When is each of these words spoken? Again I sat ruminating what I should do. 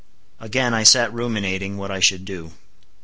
Again 0.39 0.73
I 0.73 0.81
sat 0.81 1.13
ruminating 1.13 1.77
what 1.77 1.91
I 1.91 1.99
should 1.99 2.25
do. 2.25 2.53